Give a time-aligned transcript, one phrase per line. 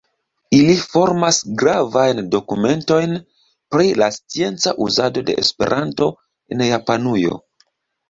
[0.59, 3.15] Ili formas gravajn dokumentojn
[3.77, 6.13] pri la scienca uzado de Esperanto
[6.57, 7.43] en Japanujo.